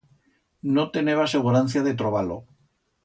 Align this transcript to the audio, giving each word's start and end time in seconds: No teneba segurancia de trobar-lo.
No 0.77 0.85
teneba 0.95 1.27
segurancia 1.35 1.85
de 1.89 1.93
trobar-lo. 2.01 2.39